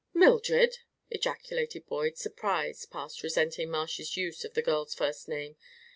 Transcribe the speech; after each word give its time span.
"Mildred!" 0.15 0.79
ejaculated 1.11 1.85
Boyd, 1.85 2.17
surprised 2.17 2.89
past 2.89 3.21
resenting 3.21 3.69
Marsh's 3.69 4.17
use 4.17 4.43
of 4.43 4.55
the 4.55 4.63
girl's 4.63 4.95
first 4.95 5.27
name. 5.29 5.57